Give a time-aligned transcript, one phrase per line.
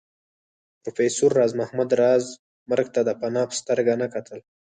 [0.81, 2.23] پروفېسر راز محمد راز
[2.69, 4.39] مرګ ته د فناء په سترګه نه کتل